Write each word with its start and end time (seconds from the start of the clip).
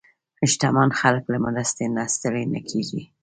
شتمن 0.51 0.89
خلک 0.99 1.23
له 1.33 1.37
مرستې 1.45 1.85
نه 1.95 2.03
ستړي 2.13 2.43
نه 2.53 2.59
کېږي. 2.69 3.01